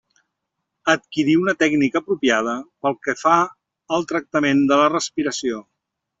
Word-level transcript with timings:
Adquirir 0.93 1.35
una 1.41 1.53
tècnica 1.59 2.01
apropiada 2.05 2.55
pel 2.87 2.97
que 3.09 3.15
fa 3.21 3.35
al 3.99 4.09
tractament 4.13 4.65
de 4.73 4.81
la 4.83 4.91
respiració. 4.97 5.63